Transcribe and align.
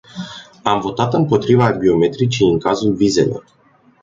Am 0.63 0.79
votat 0.81 1.13
împotriva 1.13 1.69
biometricii 1.71 2.47
în 2.47 2.59
cazul 2.59 2.93
vizelor. 2.95 3.43